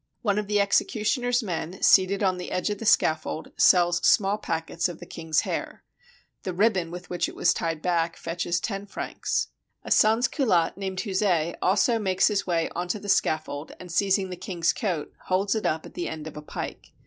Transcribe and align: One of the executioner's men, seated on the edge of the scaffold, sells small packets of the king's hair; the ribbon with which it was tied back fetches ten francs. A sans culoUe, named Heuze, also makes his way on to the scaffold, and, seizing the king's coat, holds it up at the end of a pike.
One 0.23 0.39
of 0.39 0.47
the 0.47 0.59
executioner's 0.59 1.43
men, 1.43 1.79
seated 1.83 2.23
on 2.23 2.39
the 2.39 2.51
edge 2.51 2.71
of 2.71 2.79
the 2.79 2.87
scaffold, 2.87 3.51
sells 3.55 4.03
small 4.03 4.39
packets 4.39 4.89
of 4.89 4.99
the 4.99 5.05
king's 5.05 5.41
hair; 5.41 5.83
the 6.41 6.53
ribbon 6.55 6.89
with 6.89 7.11
which 7.11 7.29
it 7.29 7.35
was 7.35 7.53
tied 7.53 7.83
back 7.83 8.17
fetches 8.17 8.59
ten 8.59 8.87
francs. 8.87 9.49
A 9.83 9.91
sans 9.91 10.27
culoUe, 10.27 10.75
named 10.75 11.01
Heuze, 11.01 11.53
also 11.61 11.99
makes 11.99 12.29
his 12.29 12.47
way 12.47 12.67
on 12.69 12.87
to 12.87 12.99
the 12.99 13.09
scaffold, 13.09 13.73
and, 13.79 13.91
seizing 13.91 14.31
the 14.31 14.35
king's 14.35 14.73
coat, 14.73 15.13
holds 15.25 15.53
it 15.53 15.67
up 15.67 15.85
at 15.85 15.93
the 15.93 16.09
end 16.09 16.25
of 16.25 16.35
a 16.35 16.41
pike. 16.41 16.93